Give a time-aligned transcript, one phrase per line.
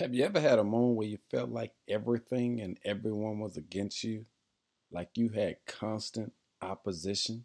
[0.00, 4.02] Have you ever had a moment where you felt like everything and everyone was against
[4.02, 4.24] you?
[4.90, 7.44] Like you had constant opposition?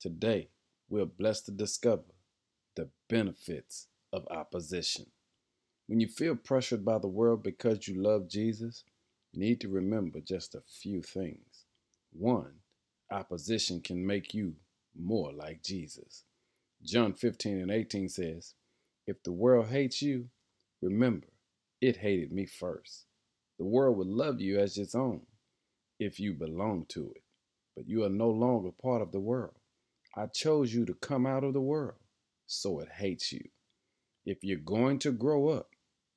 [0.00, 0.48] Today,
[0.88, 2.02] we're blessed to discover
[2.74, 5.06] the benefits of opposition.
[5.86, 8.82] When you feel pressured by the world because you love Jesus,
[9.30, 11.66] you need to remember just a few things.
[12.12, 12.54] One,
[13.12, 14.56] opposition can make you
[15.00, 16.24] more like Jesus.
[16.82, 18.54] John 15 and 18 says,
[19.06, 20.30] If the world hates you,
[20.80, 21.28] remember,
[21.82, 23.06] it hated me first.
[23.58, 25.22] The world would love you as its own
[25.98, 27.24] if you belong to it,
[27.74, 29.56] but you are no longer part of the world.
[30.16, 31.98] I chose you to come out of the world,
[32.46, 33.42] so it hates you.
[34.24, 35.70] If you're going to grow up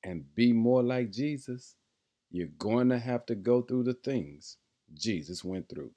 [0.03, 1.75] and be more like Jesus,
[2.29, 4.57] you're going to have to go through the things
[4.93, 5.91] Jesus went through,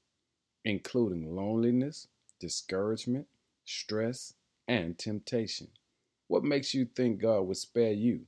[0.65, 2.09] including loneliness,
[2.41, 3.27] discouragement,
[3.67, 4.33] stress,
[4.67, 5.69] and temptation.
[6.27, 8.23] What makes you think God would spare you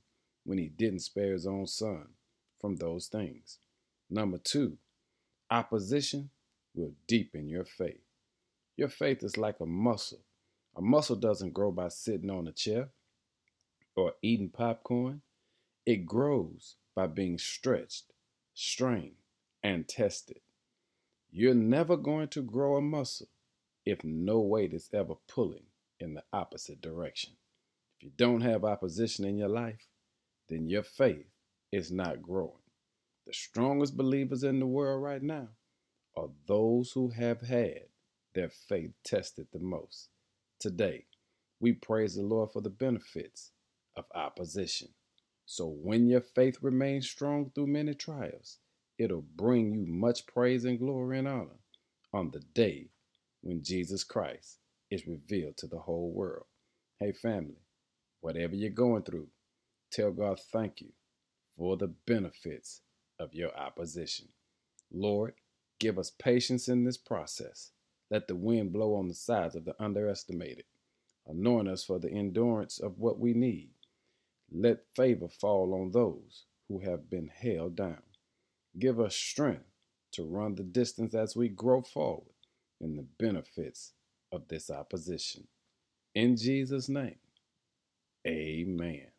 [0.44, 2.08] when he didn't spare his own son
[2.60, 3.58] from those things.
[4.08, 4.78] Number two,
[5.50, 6.30] opposition
[6.74, 8.02] will deepen your faith.
[8.76, 10.20] Your faith is like a muscle.
[10.76, 12.88] A muscle doesn't grow by sitting on a chair
[13.96, 15.22] or eating popcorn.
[15.84, 18.12] It grows by being stretched,
[18.54, 19.16] strained,
[19.62, 20.40] and tested.
[21.30, 23.28] You're never going to grow a muscle
[23.84, 25.64] if no weight is ever pulling
[25.98, 27.34] in the opposite direction.
[27.98, 29.89] If you don't have opposition in your life,
[30.50, 31.26] then your faith
[31.72, 32.52] is not growing.
[33.26, 35.48] The strongest believers in the world right now
[36.16, 37.82] are those who have had
[38.34, 40.10] their faith tested the most.
[40.58, 41.06] Today,
[41.60, 43.52] we praise the Lord for the benefits
[43.96, 44.88] of opposition.
[45.46, 48.58] So when your faith remains strong through many trials,
[48.98, 51.60] it'll bring you much praise and glory and honor
[52.12, 52.90] on the day
[53.42, 54.58] when Jesus Christ
[54.90, 56.46] is revealed to the whole world.
[56.98, 57.62] Hey, family,
[58.20, 59.28] whatever you're going through,
[59.92, 60.92] Tell God thank you
[61.56, 62.82] for the benefits
[63.18, 64.28] of your opposition.
[64.92, 65.34] Lord,
[65.80, 67.72] give us patience in this process.
[68.10, 70.64] Let the wind blow on the sides of the underestimated.
[71.26, 73.70] Anoint us for the endurance of what we need.
[74.52, 78.02] Let favor fall on those who have been held down.
[78.78, 79.64] Give us strength
[80.12, 82.34] to run the distance as we grow forward
[82.80, 83.92] in the benefits
[84.32, 85.46] of this opposition.
[86.14, 87.18] In Jesus' name,
[88.26, 89.09] amen.